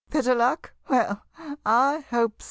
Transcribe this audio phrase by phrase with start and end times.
[0.09, 1.21] Better luck?— well,
[1.63, 2.37] I hope so!